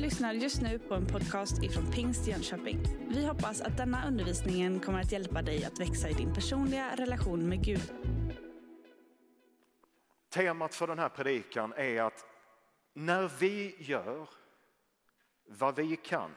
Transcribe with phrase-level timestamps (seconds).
[0.00, 2.78] lyssnar just nu på en podcast ifrån Pingst Jönköping.
[3.08, 7.48] Vi hoppas att denna undervisning kommer att hjälpa dig att växa i din personliga relation
[7.48, 7.92] med Gud.
[10.28, 12.24] Temat för den här predikan är att
[12.92, 14.28] när vi gör
[15.46, 16.30] vad vi kan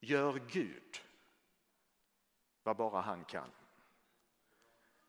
[0.00, 1.00] gör Gud
[2.62, 3.50] vad bara han kan.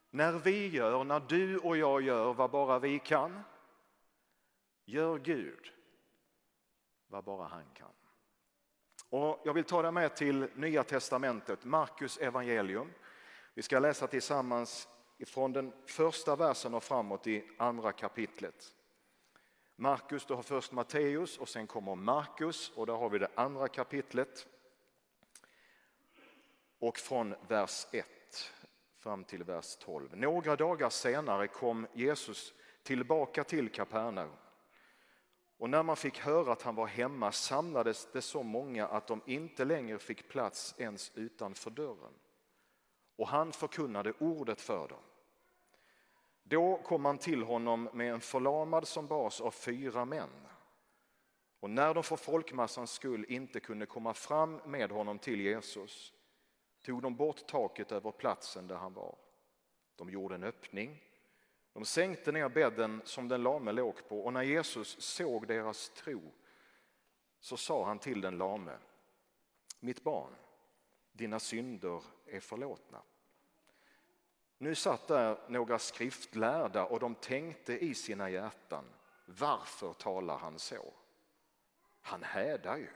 [0.10, 3.44] När vi gör, när du och jag gör vad bara vi kan
[4.86, 5.73] gör Gud
[7.14, 7.90] vad bara han kan.
[9.10, 12.92] Och jag vill ta dig med till Nya testamentet, Markus evangelium.
[13.54, 14.88] Vi ska läsa tillsammans
[15.26, 18.76] från den första versen och framåt i andra kapitlet.
[19.76, 23.68] Markus, du har först Matteus och sen kommer Markus och där har vi det andra
[23.68, 24.48] kapitlet.
[26.80, 28.06] Och från vers 1
[28.98, 30.18] fram till vers 12.
[30.18, 34.32] Några dagar senare kom Jesus tillbaka till Kapernaum.
[35.58, 39.22] Och när man fick höra att han var hemma samlades det så många att de
[39.26, 42.14] inte längre fick plats ens utanför dörren.
[43.16, 45.04] Och han förkunnade ordet för dem.
[46.44, 50.48] Då kom man till honom med en förlamad som bas av fyra män.
[51.60, 56.14] Och när de för folkmassans skull inte kunde komma fram med honom till Jesus
[56.82, 59.16] tog de bort taket över platsen där han var.
[59.96, 61.04] De gjorde en öppning.
[61.74, 66.22] De sänkte ner bädden som den lame låg på och när Jesus såg deras tro
[67.40, 68.78] så sa han till den lame,
[69.80, 70.36] mitt barn,
[71.12, 73.02] dina synder är förlåtna.
[74.58, 78.86] Nu satt där några skriftlärda och de tänkte i sina hjärtan,
[79.26, 80.94] varför talar han så?
[82.02, 82.90] Han hädar ju.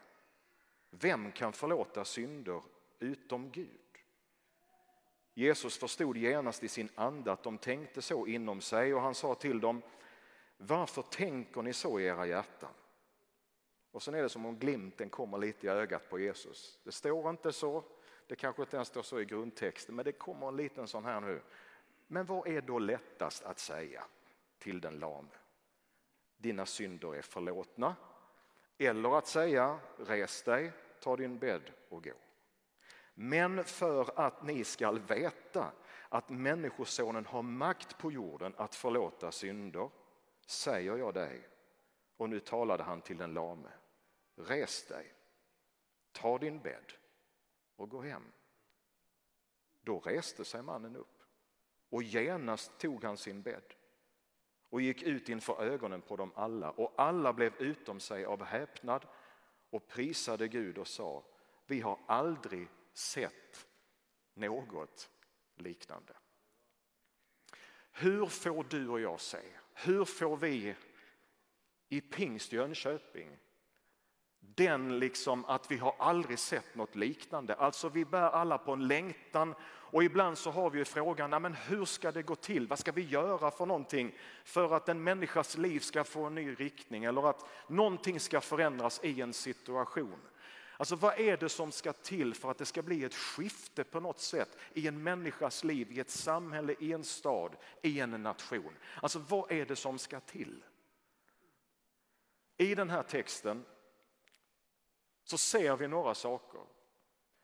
[0.89, 2.64] Vem kan förlåta synder
[3.00, 3.86] utom Gud?
[5.38, 9.35] Jesus förstod genast i sin ande att de tänkte så inom sig och han sa
[9.35, 9.81] till dem,
[10.57, 12.69] varför tänker ni så i era hjärtan?
[13.91, 16.80] Och sen är det som om glimten kommer lite i ögat på Jesus.
[16.83, 17.83] Det står inte så,
[18.27, 21.21] det kanske inte ens står så i grundtexten, men det kommer en liten sån här
[21.21, 21.42] nu.
[22.08, 24.03] Men vad är då lättast att säga
[24.59, 25.30] till den lame?
[26.37, 27.95] Dina synder är förlåtna.
[28.77, 32.14] Eller att säga, res dig, ta din bädd och gå.
[33.20, 35.72] Men för att ni skall veta
[36.10, 39.89] att Människosonen har makt på jorden att förlåta synder,
[40.45, 41.48] säger jag dig.
[42.17, 43.70] Och nu talade han till den lame.
[44.36, 45.14] Res dig,
[46.11, 46.94] ta din bädd
[47.76, 48.23] och gå hem.
[49.82, 51.23] Då reste sig mannen upp
[51.89, 53.73] och genast tog han sin bädd
[54.70, 59.06] och gick ut inför ögonen på dem alla och alla blev utom sig av häpnad
[59.70, 61.23] och prisade Gud och sa
[61.66, 63.67] vi har aldrig sett
[64.33, 65.09] något
[65.55, 66.13] liknande.
[67.91, 69.41] Hur får du och jag se?
[69.73, 70.75] Hur får vi
[71.89, 73.37] i Pingst Jönköping
[74.39, 77.55] den liksom att vi har aldrig sett något liknande.
[77.55, 79.55] Alltså vi bär alla på en längtan
[79.89, 82.67] och ibland så har vi ju frågan, men hur ska det gå till?
[82.67, 86.53] Vad ska vi göra för någonting för att en människas liv ska få en ny
[86.53, 90.21] riktning eller att någonting ska förändras i en situation?
[90.77, 93.99] Alltså vad är det som ska till för att det ska bli ett skifte på
[93.99, 98.73] något sätt i en människas liv, i ett samhälle, i en stad, i en nation?
[99.02, 100.64] Alltså vad är det som ska till?
[102.58, 103.65] I den här texten
[105.23, 106.61] så ser vi några saker.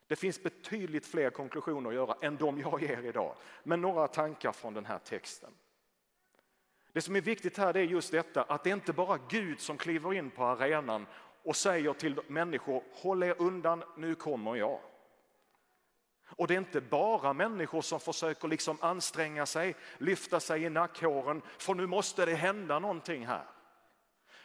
[0.08, 4.52] Det finns betydligt fler konklusioner att göra än de jag ger idag, men några tankar
[4.52, 5.54] från den här texten.
[6.92, 9.78] Det som är viktigt här är just detta att det inte bara är Gud som
[9.78, 11.06] kliver in på arenan
[11.44, 14.80] och säger till människor håll er undan, nu kommer jag.
[16.36, 21.42] Och det är inte bara människor som försöker liksom anstränga sig, lyfta sig i nackhåren
[21.58, 23.46] för nu måste det hända någonting här.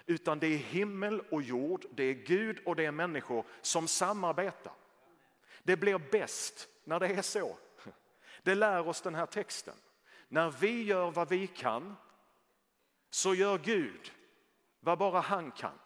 [0.07, 4.73] Utan det är himmel och jord, det är Gud och det är människor som samarbetar.
[5.63, 7.57] Det blir bäst när det är så.
[8.43, 9.75] Det lär oss den här texten.
[10.29, 11.97] När vi gör vad vi kan
[13.11, 14.13] så gör Gud
[14.81, 15.79] vad bara han kan.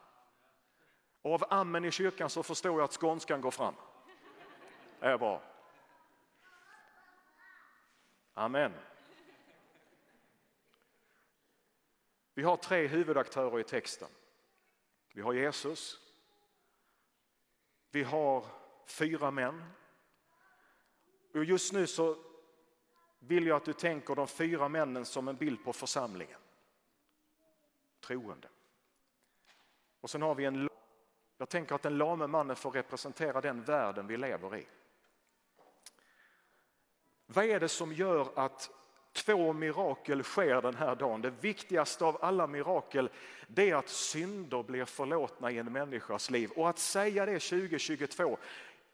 [1.23, 3.75] Och av amen i kyrkan så förstår jag att skånskan går fram.
[5.01, 5.43] Det är bra.
[8.35, 8.73] Amen.
[12.35, 14.09] Vi har tre huvudaktörer i texten.
[15.13, 16.01] Vi har Jesus.
[17.91, 18.47] Vi har
[18.87, 19.65] fyra män.
[21.35, 22.17] Och just nu så
[23.19, 26.39] vill jag att du tänker de fyra männen som en bild på församlingen.
[28.01, 28.49] Troende.
[30.01, 30.69] Och sen har vi en
[31.43, 34.67] jag tänker att den lame mannen får representera den världen vi lever i.
[37.27, 38.71] Vad är det som gör att
[39.13, 41.23] två mirakel sker den här dagen.
[41.23, 43.11] Det viktigaste av alla mirakel
[43.49, 46.51] det är att synder blir förlåtna i en människas liv.
[46.51, 48.39] Och att säga det 2022,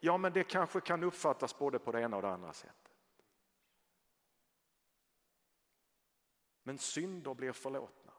[0.01, 2.93] ja men det kanske kan uppfattas både på det ena och det andra sättet.
[6.63, 8.13] Men synder blir förlåtna.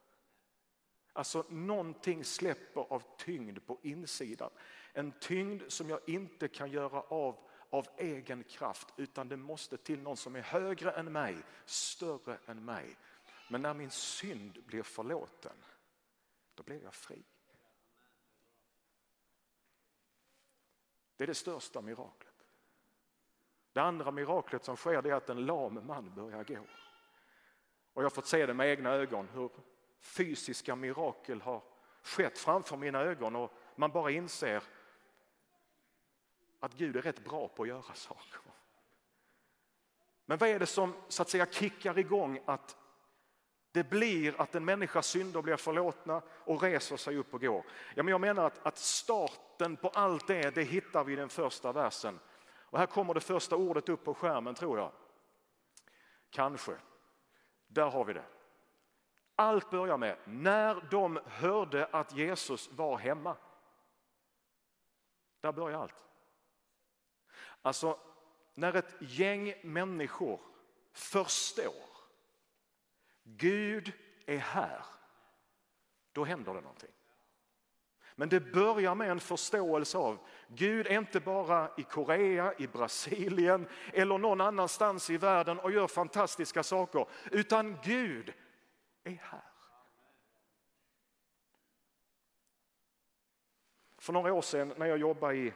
[1.19, 4.49] Alltså någonting släpper av tyngd på insidan.
[4.93, 10.01] En tyngd som jag inte kan göra av av egen kraft utan det måste till
[10.01, 12.97] någon som är högre än mig, större än mig.
[13.49, 15.55] Men när min synd blir förlåten,
[16.55, 17.23] då blir jag fri.
[21.17, 22.45] Det är det största miraklet.
[23.73, 26.61] Det andra miraklet som sker är att en lam man börjar gå.
[27.93, 29.49] Och jag har fått se det med egna ögon hur
[29.99, 31.63] fysiska mirakel har
[32.01, 34.63] skett framför mina ögon och man bara inser
[36.59, 38.41] att Gud är rätt bra på att göra saker.
[40.25, 42.77] Men vad är det som så att säga kickar igång att
[43.71, 47.65] det blir att en människas synder blir förlåtna och reser sig upp och går?
[47.95, 51.29] Ja, men jag menar att, att starten på allt det, det hittar vi i den
[51.29, 52.19] första versen.
[52.41, 54.91] Och här kommer det första ordet upp på skärmen tror jag.
[56.29, 56.71] Kanske.
[57.67, 58.25] Där har vi det.
[59.39, 63.37] Allt börjar med när de hörde att Jesus var hemma.
[65.41, 65.95] Där börjar allt.
[67.61, 67.99] Alltså,
[68.53, 70.41] när ett gäng människor
[70.93, 71.85] förstår
[73.23, 73.91] Gud
[74.25, 74.85] är här,
[76.11, 76.91] då händer det någonting.
[78.15, 83.67] Men det börjar med en förståelse av Gud är inte bara i Korea, i Brasilien
[83.93, 88.33] eller någon annanstans i världen och gör fantastiska saker, utan Gud
[89.09, 89.43] är här.
[93.97, 95.53] För några år sedan när jag jobbade i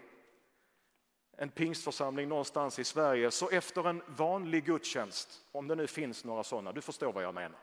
[1.37, 6.43] en pingstförsamling någonstans i Sverige så efter en vanlig gudstjänst, om det nu finns några
[6.43, 7.59] sådana, du förstår vad jag menar.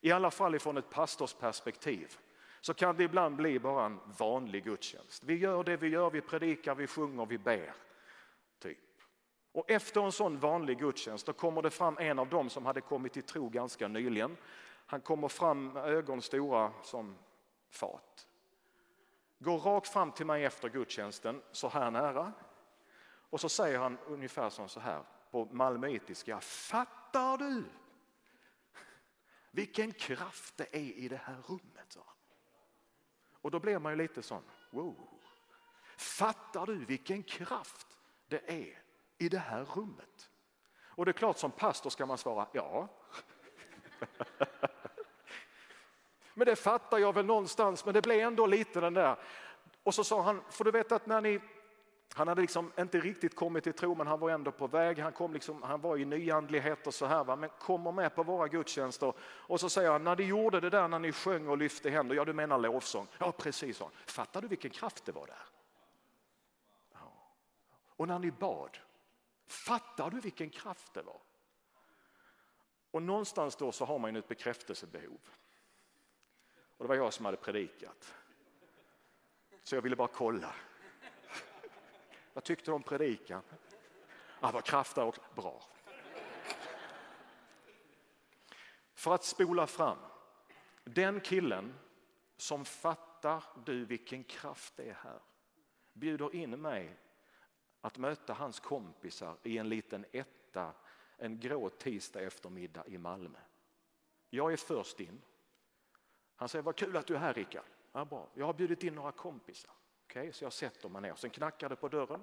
[0.00, 2.16] I alla fall ifrån ett pastorsperspektiv
[2.60, 5.24] så kan det ibland bli bara en vanlig gudstjänst.
[5.24, 7.74] Vi gör det vi gör, vi predikar, vi sjunger, vi ber.
[8.58, 8.78] Typ.
[9.52, 12.80] Och efter en sån vanlig gudstjänst då kommer det fram en av dem som hade
[12.80, 14.36] kommit till tro ganska nyligen.
[14.86, 17.18] Han kommer fram med ögon stora som
[17.70, 18.26] fat.
[19.38, 22.32] Går rakt fram till mig efter gudstjänsten, så här nära.
[23.30, 26.40] Och så säger han ungefär som så här på malmöitiska.
[26.40, 27.64] Fattar du
[29.50, 31.98] vilken kraft det är i det här rummet?
[33.32, 35.20] Och då blir man ju lite sån, wow.
[35.96, 37.98] Fattar du vilken kraft
[38.28, 38.82] det är
[39.18, 40.30] i det här rummet?
[40.76, 42.88] Och det är klart som pastor ska man svara ja.
[46.34, 49.16] Men det fattar jag väl någonstans, men det blev ändå lite den där.
[49.82, 51.40] Och så sa han, för du vet att när ni
[52.16, 54.98] han hade liksom inte riktigt kommit till tro men han var ändå på väg.
[54.98, 57.36] Han, kom liksom, han var i nyandlighet och så här va?
[57.36, 59.12] men kommer med på våra gudstjänster.
[59.20, 62.16] Och så säger han, när ni gjorde det där när ni sjöng och lyfte händer,
[62.16, 63.06] ja du menar lovsång.
[63.18, 63.92] Ja precis, sa han.
[64.06, 65.46] fattar du vilken kraft det var där?
[66.92, 67.12] Ja.
[67.96, 68.78] Och när ni bad,
[69.46, 71.20] fattar du vilken kraft det var?
[72.90, 75.20] Och någonstans då så har man ju ett bekräftelsebehov.
[76.76, 78.14] Och det var jag som hade predikat.
[79.62, 80.54] Så jag ville bara kolla.
[82.32, 83.42] Vad tyckte du om predikan?
[84.40, 85.22] Ah, vad kraft där också.
[85.34, 85.62] Bra.
[88.94, 89.98] För att spola fram.
[90.84, 91.74] Den killen
[92.36, 95.20] som fattar du vilken kraft det är här
[95.92, 96.96] bjuder in mig
[97.80, 100.74] att möta hans kompisar i en liten etta
[101.16, 103.38] en grå tisdag eftermiddag i Malmö.
[104.30, 105.22] Jag är först in.
[106.36, 107.64] Han säger, vad kul att du är här Rickard.
[107.92, 108.28] Ja, bra.
[108.34, 109.72] Jag har bjudit in några kompisar.
[110.04, 111.14] Okej, så jag sätter mig ner.
[111.14, 112.20] Sen knackar det på dörren.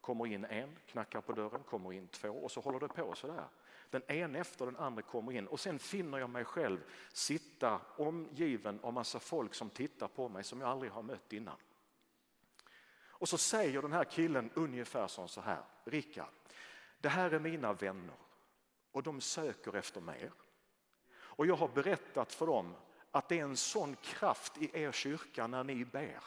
[0.00, 3.44] Kommer in en, knackar på dörren, kommer in två och så håller det på sådär.
[3.90, 6.78] Den ena efter den andra kommer in och sen finner jag mig själv
[7.12, 11.56] sitta omgiven av massa folk som tittar på mig som jag aldrig har mött innan.
[13.18, 16.30] Och så säger den här killen ungefär som så här, Rickard,
[16.98, 18.16] det här är mina vänner
[18.92, 20.32] och de söker efter mer.
[21.10, 22.74] Och jag har berättat för dem
[23.10, 26.22] att det är en sån kraft i er kyrka när ni ber.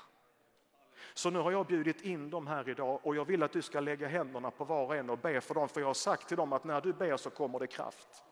[1.14, 3.80] Så nu har jag bjudit in dem här idag och jag vill att du ska
[3.80, 6.38] lägga händerna på var och en och be för dem för jag har sagt till
[6.38, 8.24] dem att när du ber så kommer det kraft.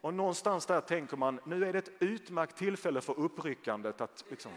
[0.00, 4.52] Och någonstans där tänker man, nu är det ett utmärkt tillfälle för uppryckandet att liksom...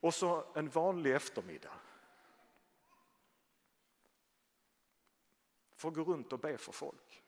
[0.00, 1.72] Och så en vanlig eftermiddag.
[5.76, 7.19] Får gå runt och be för folk.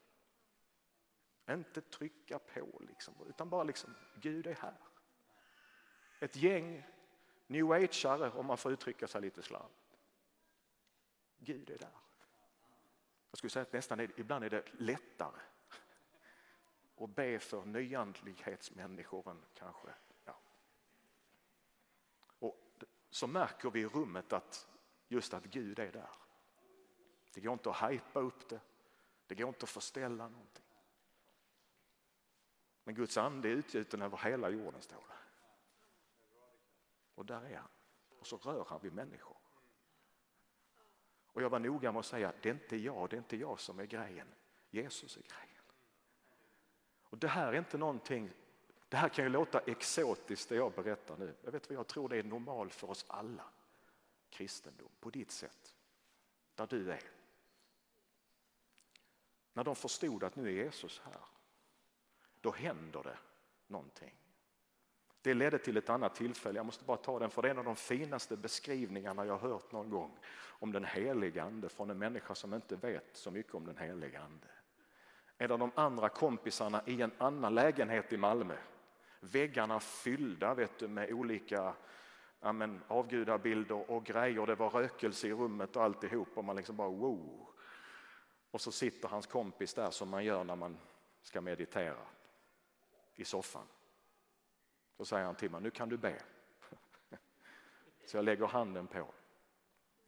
[1.52, 4.76] Inte trycka på, liksom, utan bara liksom, Gud är här.
[6.20, 6.86] Ett gäng
[7.46, 9.98] new ageare om man får uttrycka sig lite slarvigt.
[11.38, 11.96] Gud är där.
[13.30, 15.40] Jag skulle säga att nästan är, ibland är det lättare
[16.96, 19.88] att be för nyandlighetsmänniskor än kanske
[20.24, 20.38] ja.
[22.38, 24.68] Och så märker vi i rummet att
[25.08, 26.10] just att Gud är där.
[27.34, 28.60] Det går inte att hajpa upp det.
[29.26, 30.64] Det går inte att förställa någonting.
[32.84, 35.22] Men Guds ande är utgjuten över hela jorden står det.
[37.14, 37.68] Och där är han.
[38.18, 39.36] Och så rör han vid människor.
[41.26, 43.60] Och jag var noga med att säga, det är inte jag, det är inte jag
[43.60, 44.34] som är grejen.
[44.70, 45.64] Jesus är grejen.
[47.02, 48.30] Och det här är inte någonting,
[48.88, 51.34] det här kan ju låta exotiskt det jag berättar nu.
[51.42, 53.44] Jag vet vad jag tror det är normalt för oss alla.
[54.30, 55.74] Kristendom, på ditt sätt.
[56.54, 57.02] Där du är.
[59.52, 61.20] När de förstod att nu är Jesus här,
[62.42, 63.18] då händer det
[63.66, 64.14] någonting.
[65.22, 67.58] Det ledde till ett annat tillfälle, jag måste bara ta den för det är en
[67.58, 72.34] av de finaste beskrivningarna jag hört någon gång om den helige ande från en människa
[72.34, 74.46] som inte vet så mycket om den helige ande.
[75.38, 78.56] En av de andra kompisarna i en annan lägenhet i Malmö,
[79.20, 81.74] väggarna fyllda vet du, med olika
[82.40, 86.76] ja, men, avgudabilder och grejer, det var rökelse i rummet och alltihop och man liksom
[86.76, 87.48] bara wow.
[88.50, 90.78] Och så sitter hans kompis där som man gör när man
[91.22, 92.06] ska meditera
[93.14, 93.66] i soffan.
[94.96, 96.22] Då säger han till mig, nu kan du be.
[98.06, 99.14] Så jag lägger handen på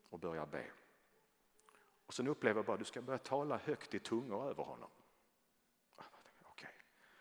[0.08, 0.70] och börjar be.
[2.06, 4.90] Och sen upplever jag bara, du ska börja tala högt i tungor över honom.
[6.52, 6.72] Okay.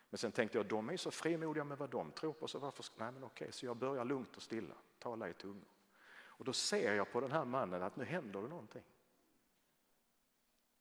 [0.09, 2.85] Men sen tänkte jag, de är så frimodiga med vad de tror på, så varför,
[2.97, 5.67] nej men okej, så jag börjar lugnt och stilla, tala i tungor.
[6.15, 8.83] Och då ser jag på den här mannen att nu händer det någonting.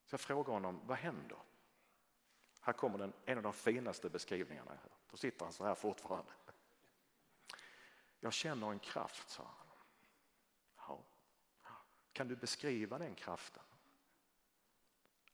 [0.04, 1.38] Så jag frågar honom, vad händer?
[2.64, 5.10] Här kommer den, en av de finaste beskrivningarna jag hört.
[5.10, 6.32] Då sitter han så här fortfarande.
[8.20, 9.66] Jag känner en kraft, sa han.
[10.76, 11.04] Ja.
[12.12, 13.62] Kan du beskriva den kraften?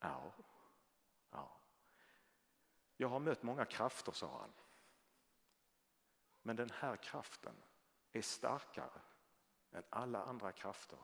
[0.01, 0.33] Ja.
[1.31, 1.61] ja.
[2.97, 4.53] Jag har mött många krafter, sa han.
[6.43, 7.55] Men den här kraften
[8.13, 9.01] är starkare
[9.73, 10.99] än alla andra krafter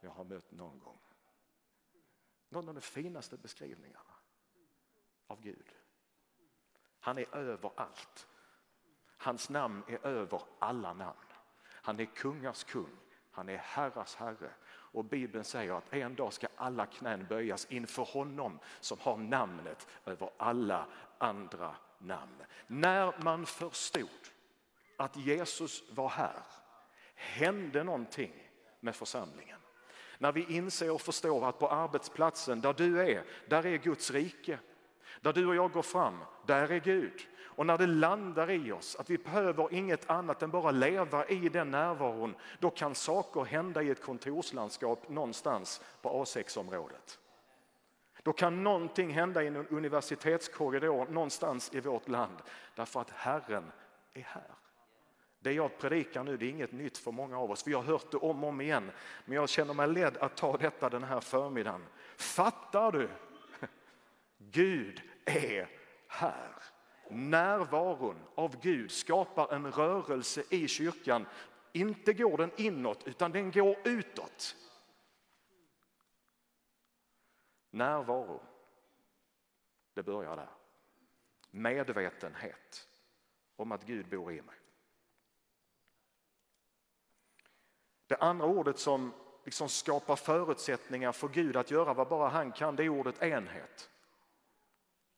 [0.00, 1.00] jag har mött någon gång.
[2.48, 4.09] Någon av de finaste beskrivningarna
[5.30, 5.66] av Gud.
[7.00, 8.26] Han är överallt.
[9.16, 11.26] Hans namn är över alla namn.
[11.66, 12.96] Han är kungars kung,
[13.30, 14.50] han är herrars herre.
[14.68, 19.86] Och Bibeln säger att en dag ska alla knän böjas inför honom som har namnet
[20.04, 20.86] över alla
[21.18, 22.44] andra namn.
[22.66, 24.08] När man förstod
[24.96, 26.42] att Jesus var här
[27.14, 28.32] hände någonting
[28.80, 29.58] med församlingen.
[30.18, 34.58] När vi inser och förstår att på arbetsplatsen där du är, där är Guds rike.
[35.20, 37.26] Där du och jag går fram, där är Gud.
[37.60, 41.48] Och när det landar i oss att vi behöver inget annat än bara leva i
[41.48, 47.18] den närvaron, då kan saker hända i ett kontorslandskap någonstans på A6-området.
[48.22, 52.36] Då kan någonting hända i en universitetskorridor någonstans i vårt land
[52.74, 53.72] därför att Herren
[54.12, 54.54] är här.
[55.40, 57.66] Det jag predikar nu det är inget nytt för många av oss.
[57.66, 58.90] Vi har hört det om och om igen.
[59.24, 61.86] Men jag känner mig ledd att ta detta den här förmiddagen.
[62.16, 63.08] Fattar du?
[64.40, 65.70] Gud är
[66.06, 66.62] här.
[67.10, 71.26] Närvaron av Gud skapar en rörelse i kyrkan.
[71.72, 74.56] Inte går den inåt utan den går utåt.
[77.70, 78.42] Närvaro,
[79.94, 80.50] det börjar där.
[81.50, 82.88] Medvetenhet
[83.56, 84.56] om att Gud bor i mig.
[88.06, 89.12] Det andra ordet som
[89.44, 93.90] liksom skapar förutsättningar för Gud att göra vad bara han kan, det är ordet enhet.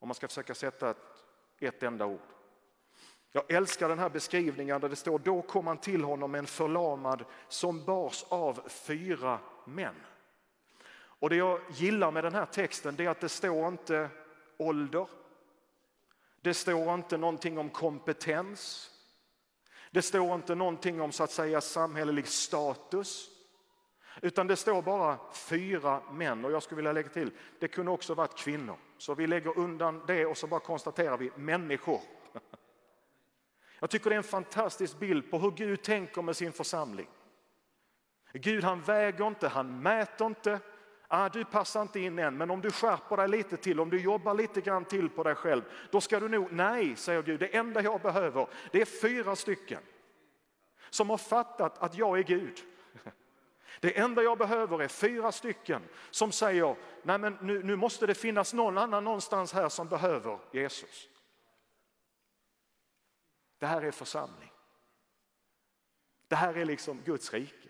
[0.03, 1.25] Om man ska försöka sätta ett,
[1.59, 2.21] ett enda ord.
[3.33, 7.25] Jag älskar den här beskrivningen där det står då kom han till honom en förlamad
[7.49, 9.95] som bars av fyra män.
[10.95, 14.09] Och det jag gillar med den här texten är att det står inte
[14.57, 15.07] ålder.
[16.41, 18.91] Det står inte någonting om kompetens.
[19.91, 23.31] Det står inte någonting om så att säga samhällelig status.
[24.21, 28.15] Utan det står bara fyra män och jag skulle vilja lägga till, det kunde också
[28.15, 28.77] varit kvinnor.
[28.99, 32.01] Så vi lägger undan det och så bara konstaterar vi människor.
[33.81, 37.09] Jag tycker det är en fantastisk bild på hur Gud tänker med sin församling.
[38.33, 40.61] Gud han väger inte, han mäter inte.
[41.09, 44.01] Ah, du passar inte in än, men om du skärper dig lite till, om du
[44.01, 47.57] jobbar lite grann till på dig själv, då ska du nog, nej, säger Gud, det
[47.57, 49.83] enda jag behöver, det är fyra stycken
[50.91, 52.59] som har fattat att jag är Gud.
[53.81, 58.15] Det enda jag behöver är fyra stycken som säger, nej men nu, nu måste det
[58.15, 61.09] finnas någon annan någonstans här som behöver Jesus.
[63.59, 64.53] Det här är församling.
[66.29, 67.69] Det här är liksom Guds rike.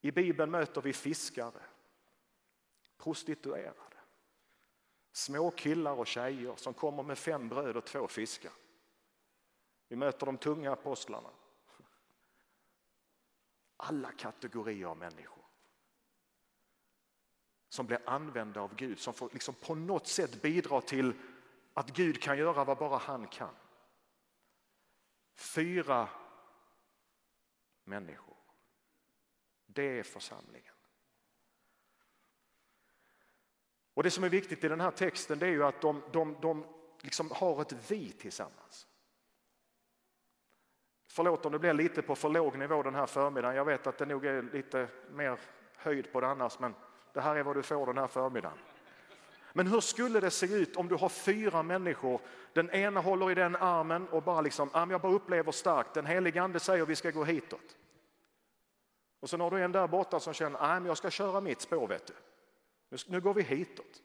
[0.00, 1.62] I Bibeln möter vi fiskare,
[2.98, 3.96] prostituerade.
[5.12, 8.52] Små killar och tjejer som kommer med fem bröd och två fiskar.
[9.88, 11.30] Vi möter de tunga apostlarna.
[13.80, 15.38] Alla kategorier av människor
[17.68, 21.12] som blir använda av Gud, som får liksom på något sätt bidra till
[21.74, 23.54] att Gud kan göra vad bara han kan.
[25.34, 26.08] Fyra
[27.84, 28.36] människor.
[29.66, 30.74] Det är församlingen.
[33.94, 36.36] Och Det som är viktigt i den här texten det är ju att de, de,
[36.40, 36.64] de
[37.00, 38.86] liksom har ett vi tillsammans.
[41.10, 43.56] Förlåt om det blir lite på för låg nivå den här förmiddagen.
[43.56, 45.38] Jag vet att det nog är lite mer
[45.76, 46.74] höjd på det annars men
[47.12, 48.58] det här är vad du får den här förmiddagen.
[49.52, 52.20] Men hur skulle det se ut om du har fyra människor,
[52.52, 56.42] den ena håller i den armen och bara liksom, jag bara upplever starkt, den helige
[56.42, 57.76] ande säger vi ska gå hitåt.
[59.20, 62.06] Och sen har du en där borta som känner, jag ska köra mitt spår vet
[62.06, 62.14] du.
[62.88, 64.02] Nu, nu går vi hitåt.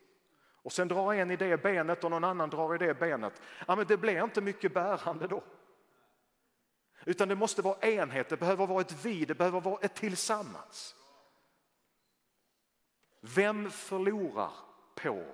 [0.63, 3.41] Och sen drar en i det benet och någon annan drar i det benet.
[3.67, 5.43] Ja, men det blir inte mycket bärande då.
[7.05, 10.95] Utan det måste vara enhet, det behöver vara ett vi, det behöver vara ett tillsammans.
[13.19, 14.51] Vem förlorar
[14.95, 15.25] på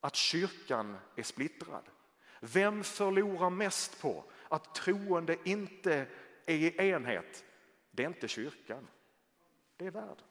[0.00, 1.84] att kyrkan är splittrad?
[2.40, 6.06] Vem förlorar mest på att troende inte
[6.46, 7.44] är i enhet?
[7.90, 8.88] Det är inte kyrkan,
[9.76, 10.26] det är världen.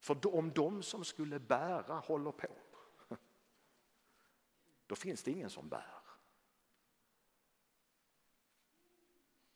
[0.00, 2.48] För om de som skulle bära håller på,
[4.86, 6.01] då finns det ingen som bär.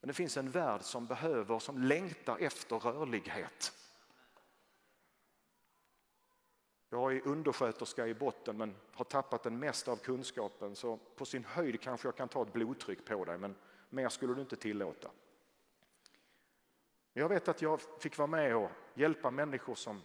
[0.07, 3.73] Men det finns en värld som behöver, som längtar efter rörlighet.
[6.89, 11.45] Jag är undersköterska i botten men har tappat den mesta av kunskapen så på sin
[11.45, 13.55] höjd kanske jag kan ta ett blodtryck på dig men
[13.91, 15.11] mer skulle du inte tillåta.
[17.13, 20.03] Jag vet att jag fick vara med och hjälpa människor som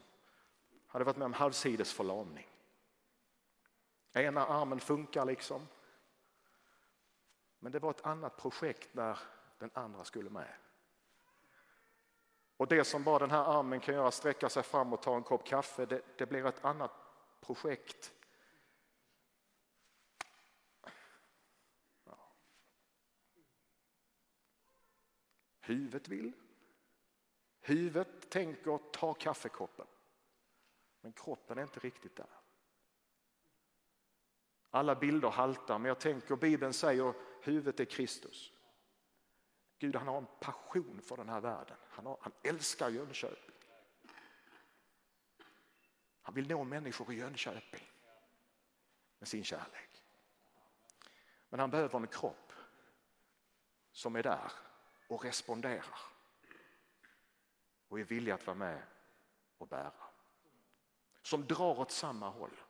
[0.88, 2.48] hade varit med om halvsides förlamning.
[4.14, 5.68] Ena armen funkar liksom.
[7.59, 9.20] Men det var ett annat projekt när
[9.61, 10.53] den andra skulle med.
[12.57, 15.24] Och det som bara den här armen kan göra, sträcka sig fram och ta en
[15.24, 16.91] kopp kaffe, det, det blir ett annat
[17.41, 18.13] projekt.
[22.03, 22.33] Ja.
[25.59, 26.33] Huvudet vill.
[27.59, 29.87] Huvudet tänker ta kaffekoppen.
[31.01, 32.29] Men kroppen är inte riktigt där.
[34.69, 38.53] Alla bilder haltar, men jag tänker Bibeln säger huvudet är Kristus.
[39.81, 41.77] Gud han har en passion för den här världen.
[41.89, 43.55] Han, har, han älskar Jönköping.
[46.22, 47.91] Han vill nå människor i Jönköping
[49.20, 50.03] med sin kärlek.
[51.50, 52.53] Men han behöver en kropp
[53.91, 54.51] som är där
[55.07, 56.00] och responderar
[57.87, 58.83] och är villig att vara med
[59.57, 59.94] och bära.
[61.22, 62.61] Som drar åt samma håll.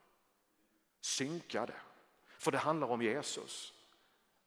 [0.99, 1.75] Synkade.
[2.39, 3.80] För det handlar om Jesus.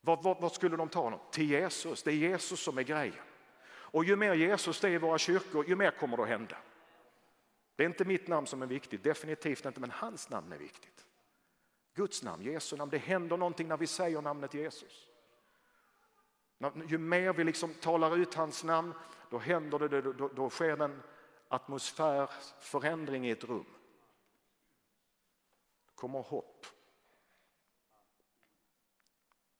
[0.04, 1.20] Vad, skulle de ta honom?
[1.30, 2.02] Till Jesus.
[2.02, 3.24] Det är Jesus som är grejen.
[3.66, 6.56] Och ju mer Jesus det är i våra kyrkor, ju mer kommer det att hända.
[7.76, 11.06] Det är inte mitt namn som är viktigt, definitivt inte, men hans namn är viktigt.
[11.94, 12.90] Guds namn, Jesu namn.
[12.90, 15.08] Det händer någonting när vi säger namnet Jesus.
[16.86, 18.94] Ju mer vi liksom talar ut hans namn,
[19.30, 21.02] då händer det, då, då sker en
[21.48, 23.66] atmosfärförändring i ett rum.
[25.86, 26.66] Det kommer hopp,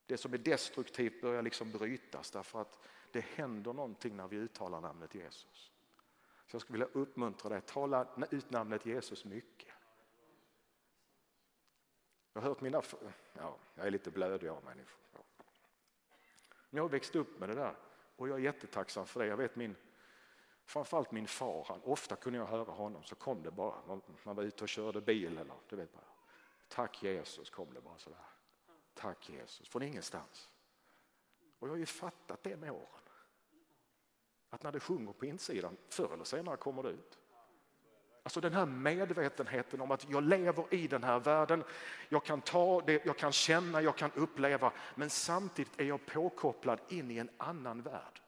[0.06, 2.78] det som är destruktivt börjar liksom brytas därför att
[3.10, 5.72] det händer någonting när vi uttalar namnet Jesus.
[6.46, 9.74] Så jag skulle vilja uppmuntra dig, tala ut namnet Jesus mycket.
[12.32, 12.82] Jag har hört mina,
[13.32, 14.76] ja, jag är lite blödig av mig.
[16.70, 17.76] Jag har växt upp med det där
[18.16, 19.26] och jag är jättetacksam för det.
[19.26, 19.76] Jag vet min,
[20.64, 24.36] framförallt min far, han, ofta kunde jag höra honom så kom det bara, man, man
[24.36, 26.04] var ute och körde bil eller du vet bara,
[26.68, 28.33] tack Jesus kom det bara sådär.
[28.94, 30.48] Tack Jesus, från ingenstans.
[31.58, 33.02] Och jag har ju fattat det med åren.
[34.50, 37.18] Att när det sjunger på insidan, förr eller senare kommer det ut.
[38.22, 41.64] Alltså den här medvetenheten om att jag lever i den här världen.
[42.08, 44.72] Jag kan ta det, jag kan känna, jag kan uppleva.
[44.94, 48.22] Men samtidigt är jag påkopplad in i en annan värld.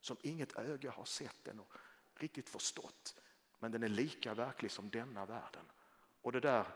[0.00, 1.72] Som inget öga har sett än och
[2.14, 3.20] riktigt förstått.
[3.58, 5.64] Men den är lika verklig som denna världen.
[6.22, 6.66] Och det där,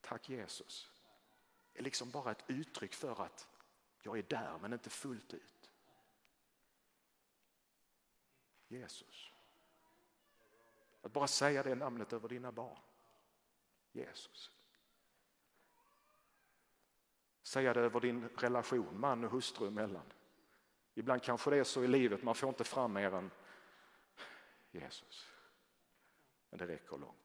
[0.00, 0.90] tack Jesus,
[1.74, 3.48] är liksom bara ett uttryck för att
[4.02, 5.70] jag är där men inte fullt ut.
[8.68, 9.32] Jesus.
[11.02, 12.78] Att bara säga det namnet över dina barn.
[13.92, 14.50] Jesus.
[17.42, 20.12] Säga det över din relation, man och hustru emellan.
[20.94, 23.30] Ibland kanske det är så i livet, man får inte fram mer än
[24.70, 25.26] Jesus.
[26.50, 27.23] Men det räcker långt.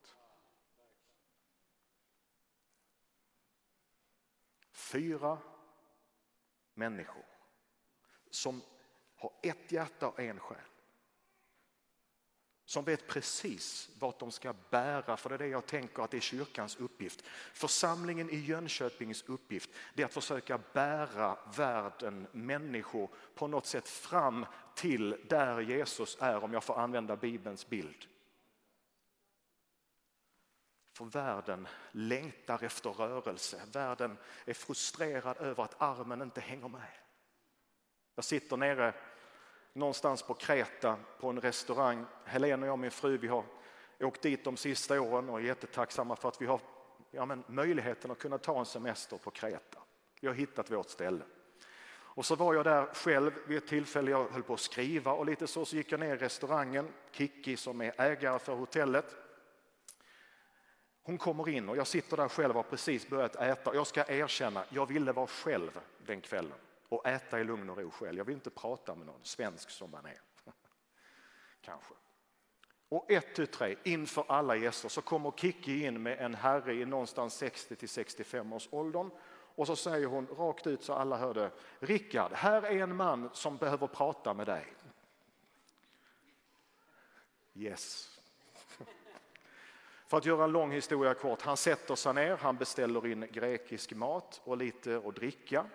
[4.92, 5.38] Fyra
[6.74, 7.26] människor
[8.32, 8.62] som
[9.16, 10.58] har ett hjärta och en själ.
[12.66, 16.18] Som vet precis vad de ska bära, för det är det jag tänker att det
[16.18, 17.22] är kyrkans uppgift.
[17.54, 24.46] Församlingen i Jönköpings uppgift det är att försöka bära världen, människor på något sätt fram
[24.76, 28.08] till där Jesus är, om jag får använda Bibelns bild.
[31.00, 36.92] För världen längtar efter rörelse, världen är frustrerad över att armen inte hänger med.
[38.16, 38.94] Jag sitter nere
[39.74, 42.06] någonstans på Kreta på en restaurang.
[42.26, 43.44] Helene och jag, min fru, vi har
[44.00, 46.62] åkt dit de sista åren och är jättetacksamma för att vi har
[47.12, 49.80] ja, men, möjligheten att kunna ta en semester på Kreta.
[50.22, 51.24] Vi har hittat vårt ställe.
[51.92, 55.26] Och så var jag där själv vid ett tillfälle, jag höll på att skriva och
[55.26, 59.16] lite så, så gick jag ner i restaurangen, Kiki som är ägare för hotellet.
[61.10, 63.76] Hon kommer in och jag sitter där själv och har precis börjat äta.
[63.76, 66.58] Jag ska erkänna, jag ville vara själv den kvällen
[66.90, 68.18] och äta i lugn och ro själv.
[68.18, 70.22] Jag vill inte prata med någon svensk som man är.
[71.62, 71.94] Kanske.
[72.90, 76.86] Och ett, tu, tre, inför alla gäster så kommer Kiki in med en herre i
[76.86, 79.12] någonstans 60 till 65 års åldern
[79.56, 83.58] och så säger hon rakt ut så alla hörde, Rickard, här är en man som
[83.58, 84.74] behöver prata med dig.
[87.54, 88.19] Yes.
[90.10, 93.94] För att göra en lång historia kort, han sätter sig ner, han beställer in grekisk
[93.94, 95.66] mat och lite att dricka.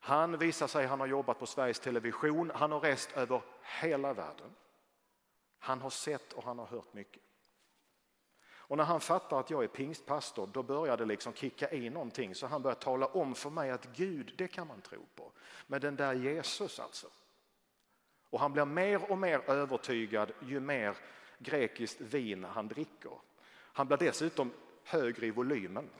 [0.00, 3.42] Han visar sig, han har jobbat på Sveriges Television, han har rest över
[3.80, 4.54] hela världen.
[5.58, 7.22] Han har sett och han har hört mycket.
[8.46, 12.34] Och när han fattar att jag är pingstpastor då börjar det liksom kicka i någonting
[12.34, 15.32] så han börjar tala om för mig att Gud det kan man tro på.
[15.66, 17.06] Men den där Jesus alltså.
[18.30, 20.96] Och han blir mer och mer övertygad ju mer
[21.38, 23.12] grekiskt vin han dricker.
[23.72, 24.52] Han blir dessutom
[24.84, 25.90] högre i volymen.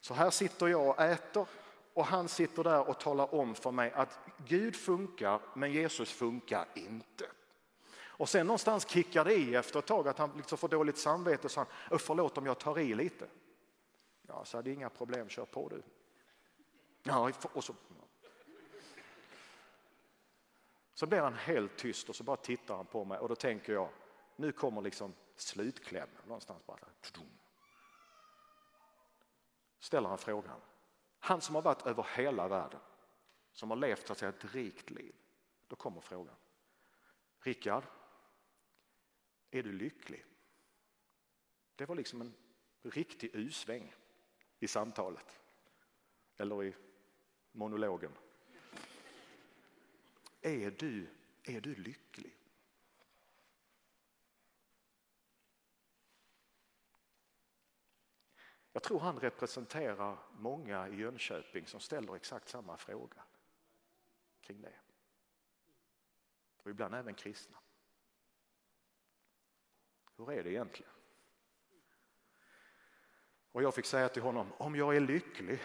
[0.00, 1.46] Så här sitter jag och äter
[1.94, 6.66] och han sitter där och talar om för mig att Gud funkar men Jesus funkar
[6.74, 7.26] inte.
[8.18, 11.48] Och sen någonstans kickar det i efter ett tag att han liksom får dåligt samvete
[11.48, 13.26] så han, förlåt om jag tar i lite.
[14.26, 15.82] Ja, så det är inga problem, kör på du.
[17.02, 17.74] Ja, och så,
[20.94, 23.72] så blir han helt tyst och så bara tittar han på mig och då tänker
[23.72, 23.88] jag,
[24.36, 26.88] nu kommer liksom slutklämmen någonstans bara.
[29.78, 30.60] Ställer han frågan.
[31.18, 32.80] Han som har varit över hela världen,
[33.52, 35.14] som har levt så att säga, ett rikt liv.
[35.66, 36.36] Då kommer frågan.
[37.40, 37.84] Rickard,
[39.50, 40.24] är du lycklig?
[41.76, 42.34] Det var liksom en
[42.82, 43.94] riktig U-sväng
[44.58, 45.40] i samtalet.
[46.36, 46.74] Eller i
[47.52, 48.12] monologen.
[50.40, 51.08] Är du,
[51.42, 52.36] är du lycklig?
[58.76, 63.22] Jag tror han representerar många i Jönköping som ställer exakt samma fråga
[64.40, 64.76] kring det.
[66.56, 67.58] Och ibland även kristna.
[70.16, 70.92] Hur är det egentligen?
[73.52, 75.62] Och jag fick säga till honom, om jag är lycklig?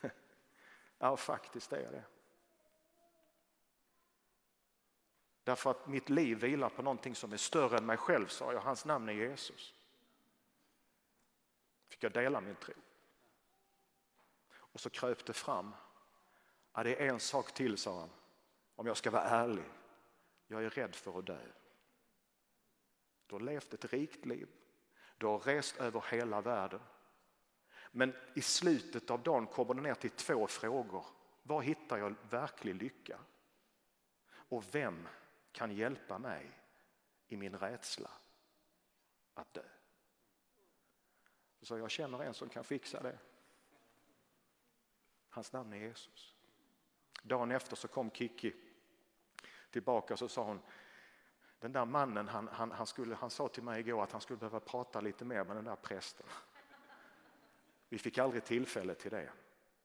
[0.98, 2.04] ja, faktiskt är jag det.
[5.44, 8.60] Därför att mitt liv vilar på någonting som är större än mig själv, sa jag.
[8.60, 9.74] Hans namn är Jesus
[11.94, 12.74] fick jag dela min tro.
[14.52, 15.74] Och så kröp det fram.
[16.72, 18.10] Ja, det är en sak till, sa han.
[18.74, 19.64] Om jag ska vara ärlig.
[20.46, 21.46] Jag är rädd för att dö.
[23.26, 24.48] Du har levt ett rikt liv.
[25.18, 26.80] Du har rest över hela världen.
[27.90, 31.06] Men i slutet av dagen kommer det ner till två frågor.
[31.42, 33.18] Var hittar jag verklig lycka?
[34.26, 35.08] Och vem
[35.52, 36.50] kan hjälpa mig
[37.26, 38.10] i min rädsla
[39.34, 39.73] att dö?
[41.64, 43.18] Så jag känner en som kan fixa det.
[45.28, 46.34] Hans namn är Jesus.
[47.22, 48.52] Dagen efter så kom Kiki
[49.70, 50.60] tillbaka och så sa hon
[51.60, 54.36] den där mannen han, han, han, skulle, han sa till mig igår att han skulle
[54.36, 56.26] behöva prata lite mer med den där prästen.
[57.88, 59.30] Vi fick aldrig tillfälle till det.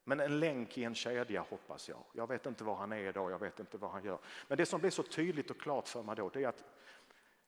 [0.03, 2.03] Men en länk i en kedja hoppas jag.
[2.13, 4.19] Jag vet inte var han är idag, jag vet inte vad han gör.
[4.47, 6.63] Men det som blir så tydligt och klart för mig då det är att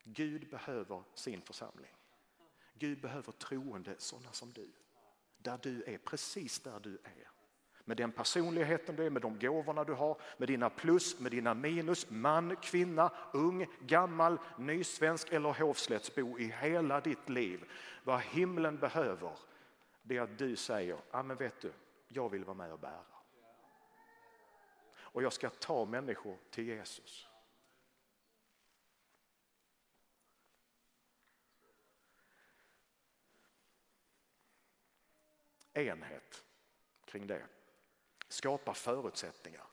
[0.04, 1.96] Gud behöver sin församling.
[2.74, 4.70] Gud behöver troende sådana som du.
[5.38, 7.28] Där du är, precis där du är.
[7.84, 11.54] Med den personligheten du är, med de gåvorna du har, med dina plus, med dina
[11.54, 17.64] minus, man, kvinna, ung, gammal, nysvensk eller hovslättsbo i hela ditt liv.
[18.04, 19.32] Vad himlen behöver,
[20.02, 21.72] det är att du säger, ja men vet du,
[22.08, 23.04] jag vill vara med och bära.
[24.94, 27.28] Och jag ska ta människor till Jesus.
[35.74, 36.44] Enhet
[37.04, 37.46] kring det.
[38.28, 39.64] Skapa förutsättningar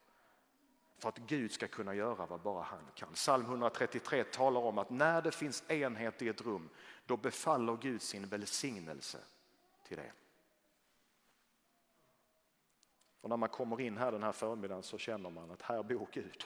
[0.99, 3.13] för att Gud ska kunna göra vad bara han kan.
[3.13, 6.69] Psalm 133 talar om att när det finns enhet i ett rum
[7.05, 9.19] då befaller Gud sin välsignelse
[9.83, 10.11] till det.
[13.21, 16.07] Och när man kommer in här den här förmiddagen så känner man att här bor
[16.11, 16.45] Gud.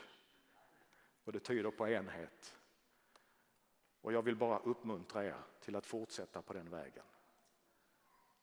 [1.24, 2.56] Och det tyder på enhet.
[4.02, 7.04] Och jag vill bara uppmuntra er till att fortsätta på den vägen.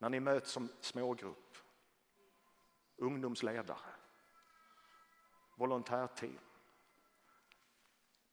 [0.01, 1.57] När ni möts som smågrupp,
[2.97, 3.77] ungdomsledare,
[5.55, 6.39] volontärteam,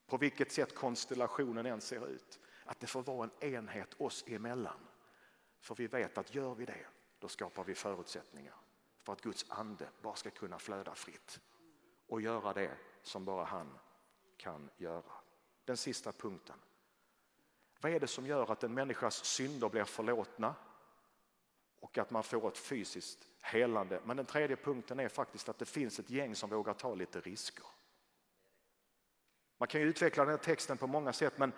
[0.07, 4.87] på vilket sätt konstellationen än ser ut, att det får vara en enhet oss emellan.
[5.61, 6.87] För vi vet att gör vi det,
[7.19, 8.57] då skapar vi förutsättningar
[8.99, 11.41] för att Guds ande bara ska kunna flöda fritt
[12.07, 13.79] och göra det som bara han
[14.37, 15.13] kan göra.
[15.65, 16.57] Den sista punkten.
[17.81, 20.55] Vad är det som gör att en människas synder blir förlåtna
[21.91, 24.01] och att man får ett fysiskt helande?
[24.05, 27.21] Men den tredje punkten är faktiskt att det finns ett gäng som vågar ta lite
[27.21, 27.65] risker.
[29.59, 31.53] Man kan ju utveckla den här texten på många sätt men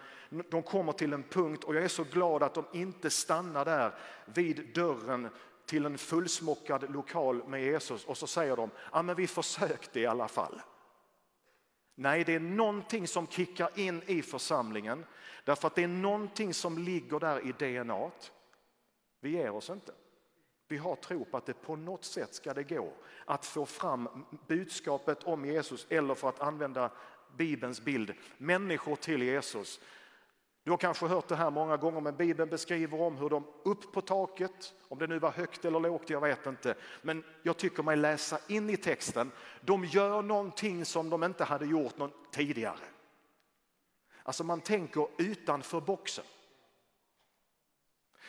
[0.50, 3.94] de kommer till en punkt och jag är så glad att de inte stannar där
[4.24, 5.28] vid dörren
[5.66, 10.06] till en fullsmockad lokal med Jesus och så säger de, ja men vi försökte i
[10.06, 10.60] alla fall.
[11.94, 15.06] Nej, det är någonting som kickar in i församlingen
[15.44, 18.10] därför att det är någonting som ligger där i DNA.
[19.20, 19.92] Vi ger oss inte.
[20.70, 22.92] Vi har tro på att det på något sätt ska det gå
[23.24, 26.90] att få fram budskapet om Jesus eller för att använda
[27.36, 29.80] Bibelns bild, människor till Jesus
[30.64, 33.92] du har kanske hört det här många gånger men Bibeln beskriver om hur de upp
[33.92, 36.74] på taket, om det nu var högt eller lågt, jag vet inte.
[37.02, 41.66] Men jag tycker mig läsa in i texten, de gör någonting som de inte hade
[41.66, 42.78] gjort någon tidigare.
[44.22, 46.24] Alltså man tänker utanför boxen.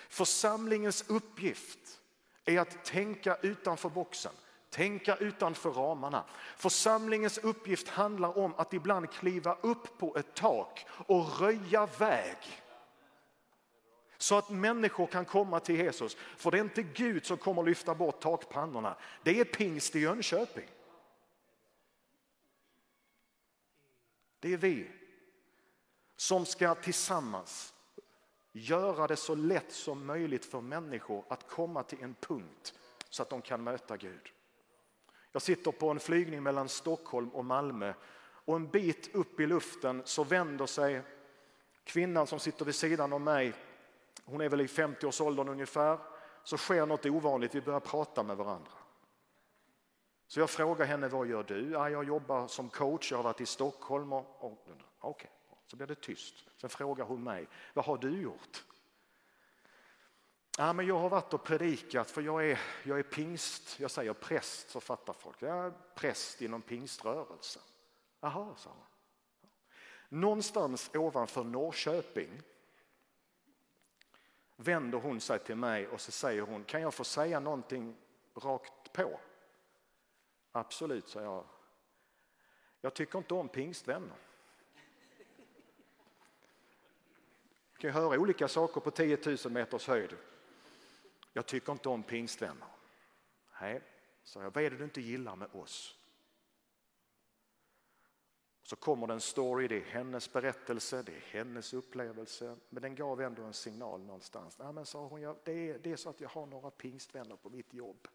[0.10, 2.01] Församlingens uppgift
[2.46, 4.32] är att tänka utanför boxen.
[4.70, 6.24] Tänka utanför ramarna.
[6.58, 12.38] Församlingens uppgift handlar om att ibland kliva upp på ett tak och röja väg.
[14.18, 16.18] Så att människor kan komma till Jesus.
[16.38, 18.98] För det är inte Gud som kommer lyfta bort takpannorna.
[19.24, 20.68] Det är pingst i Jönköping.
[24.40, 24.92] Det är vi
[26.16, 27.74] som ska tillsammans
[28.52, 32.74] göra det så lätt som möjligt för människor att komma till en punkt
[33.10, 34.32] så att de kan möta Gud.
[35.32, 37.94] Jag sitter på en flygning mellan Stockholm och Malmö
[38.46, 41.02] och en bit upp i luften så vänder sig
[41.84, 43.54] kvinnan som sitter vid sidan om mig,
[44.26, 46.00] hon är väl i 50-årsåldern ungefär,
[46.44, 48.72] så sker något ovanligt, vi börjar prata med varandra.
[50.28, 51.72] Så jag frågar henne, vad gör du?
[51.72, 54.14] Ja, jag jobbar som coach, jag har varit i Stockholm.
[54.14, 55.32] Och, och, Okej, okay
[55.72, 56.46] så blir det tyst.
[56.58, 58.64] Sen frågar hon mig, vad har du gjort?
[60.58, 64.14] Ja, men jag har varit och predikat för jag är, jag är pingst, jag säger
[64.14, 65.42] präst så fattar folk.
[65.42, 67.64] Jag är präst inom pingströrelsen.
[68.20, 68.86] Jaha, sa hon.
[70.22, 72.42] Någonstans ovanför Norrköping
[74.56, 77.98] vänder hon sig till mig och så säger hon, kan jag få säga någonting
[78.36, 79.20] rakt på?
[80.52, 81.46] Absolut, sa jag.
[82.82, 84.31] Jag tycker inte om pingstvänner.
[87.82, 90.16] Kan höra olika saker på 10 000 meters höjd.
[91.34, 92.68] Jag tycker inte om pingstvänner.
[93.62, 93.82] Nej,
[94.24, 94.54] sa jag.
[94.54, 95.98] Vad är det du inte gillar med oss?
[98.64, 102.58] Så kommer det en story, det är hennes berättelse, det är hennes upplevelse.
[102.70, 104.60] Men den gav ändå en signal någonstans.
[104.60, 107.50] Nej, men sa hon, det, är, det är så att jag har några pingstvänner på
[107.50, 108.08] mitt jobb.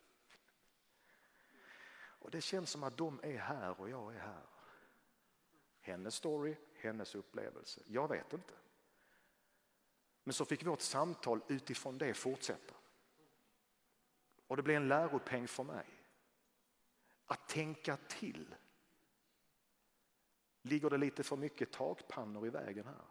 [2.27, 4.47] Och det känns som att de är här och jag är här.
[5.81, 7.81] Hennes story, hennes upplevelse.
[7.87, 8.55] Jag vet inte.
[10.27, 12.75] Men så fick vårt samtal utifrån det fortsätta.
[14.47, 15.87] Och det blev en läropeng för mig.
[17.27, 18.55] Att tänka till.
[20.63, 23.05] Ligger det lite för mycket takpannor i vägen här?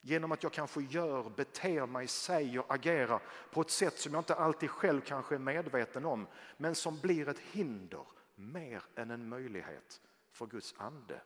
[0.00, 4.34] Genom att jag kanske gör, beter mig, säger, agerar på ett sätt som jag inte
[4.34, 10.00] alltid själv kanske är medveten om men som blir ett hinder mer än en möjlighet
[10.30, 11.22] för Guds ande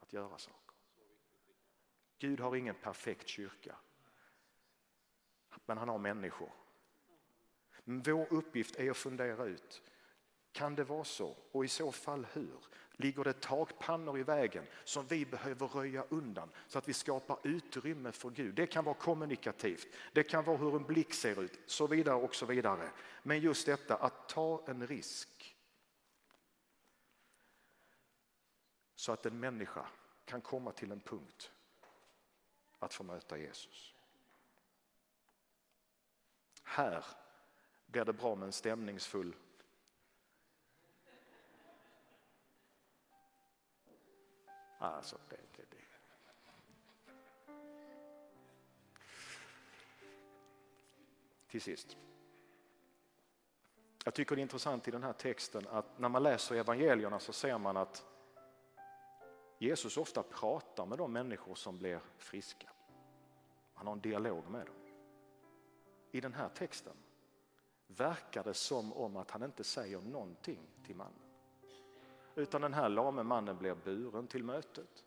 [0.00, 0.67] att göra saker.
[2.18, 3.76] Gud har ingen perfekt kyrka
[5.66, 6.50] men han har människor
[7.88, 9.82] vår uppgift är att fundera ut,
[10.52, 11.36] kan det vara så?
[11.52, 12.58] Och i så fall hur?
[12.92, 18.12] Ligger det takpannor i vägen som vi behöver röja undan så att vi skapar utrymme
[18.12, 18.54] för Gud?
[18.54, 22.34] Det kan vara kommunikativt, det kan vara hur en blick ser ut, så vidare och
[22.34, 22.90] så vidare.
[23.22, 25.56] Men just detta att ta en risk
[28.94, 29.86] så att en människa
[30.24, 31.52] kan komma till en punkt
[32.78, 33.94] att få möta Jesus.
[36.62, 37.04] Här
[37.86, 39.34] blir det bra med en stämningsfull
[44.78, 45.76] Alltså, det, det, det.
[51.48, 51.96] Till sist.
[54.04, 57.32] Jag tycker det är intressant i den här texten att när man läser evangelierna så
[57.32, 58.04] ser man att
[59.58, 62.70] Jesus ofta pratar med de människor som blir friska.
[63.74, 64.74] Han har en dialog med dem.
[66.10, 66.96] I den här texten
[67.86, 71.22] verkar det som om att han inte säger någonting till mannen.
[72.34, 75.04] Utan den här lame mannen blir buren till mötet.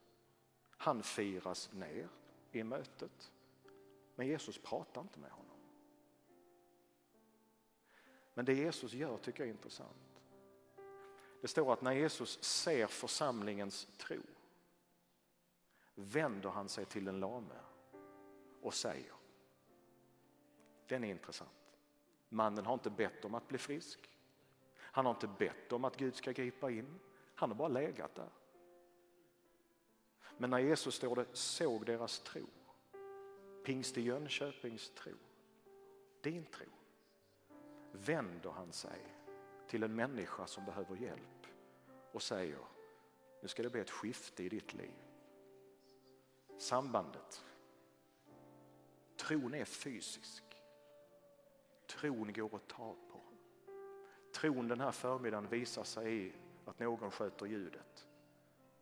[0.77, 2.07] Han firas ner
[2.51, 3.31] i mötet.
[4.15, 5.57] Men Jesus pratar inte med honom.
[8.33, 10.21] Men det Jesus gör tycker jag är intressant.
[11.41, 14.21] Det står att när Jesus ser församlingens tro
[16.03, 17.59] vänder han sig till den lame
[18.61, 19.13] och säger.
[20.87, 21.49] Den är intressant.
[22.29, 24.17] Mannen har inte bett om att bli frisk.
[24.77, 26.99] Han har inte bett om att Gud ska gripa in.
[27.35, 28.29] Han har bara legat där.
[30.37, 32.45] Men när Jesus står det, såg deras tro,
[33.65, 35.13] pingst i Jönköpings tro,
[36.21, 36.67] din tro,
[37.91, 38.99] vänder han sig
[39.67, 41.47] till en människa som behöver hjälp
[42.11, 42.59] och säger,
[43.41, 45.11] nu ska det bli ett skifte i ditt liv.
[46.62, 47.45] Sambandet.
[49.15, 50.43] Tron är fysisk.
[51.88, 53.21] Tron går att ta på.
[54.34, 56.34] Tron den här förmiddagen visar sig i
[56.65, 58.08] att någon sköter ljudet.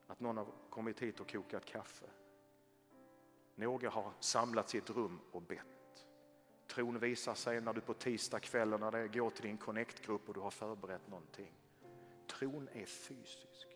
[0.07, 2.05] Att någon har kommit hit och kokat kaffe.
[3.55, 6.07] Några har samlats i ett rum och bett.
[6.67, 10.39] Tron visar sig när du på tisdagskvällen när det går till din connect-grupp och du
[10.39, 11.53] har förberett någonting.
[12.27, 13.67] Tron är fysisk.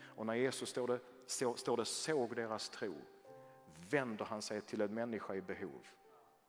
[0.00, 2.94] Och när Jesus står det, står det såg deras tro
[3.90, 5.86] vänder han sig till en människa i behov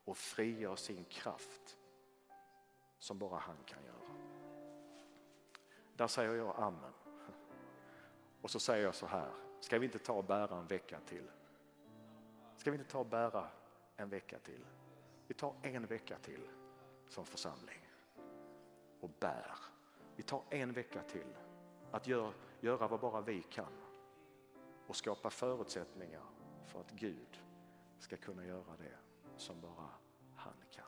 [0.06, 1.78] och frigör sin kraft
[3.00, 4.18] som bara han kan göra.
[5.96, 6.94] Där säger jag amen.
[8.42, 11.32] Och så säger jag så här, ska vi inte ta och bära en vecka till?
[12.58, 13.48] Ska vi inte ta och bära
[13.96, 14.66] en vecka till?
[15.28, 16.50] Vi tar en vecka till
[17.08, 17.90] som församling
[19.00, 19.56] och bär.
[20.16, 21.36] Vi tar en vecka till
[21.92, 23.83] att göra, göra vad bara vi kan
[24.88, 26.24] och skapa förutsättningar
[26.68, 27.40] för att Gud
[28.00, 28.98] ska kunna göra det
[29.38, 29.90] som bara
[30.36, 30.84] han kan.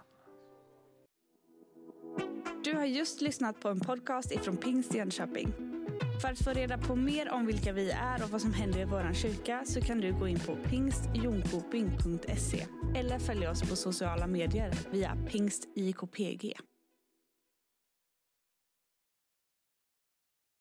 [2.63, 5.53] Du har just lyssnat på en podcast ifrån Pingst Jönköping.
[6.21, 8.85] För att få reda på mer om vilka vi är och vad som händer i
[8.85, 14.73] vår kyrka så kan du gå in på pingstjonkoping.se eller följa oss på sociala medier
[14.91, 16.53] via pingstjkpg.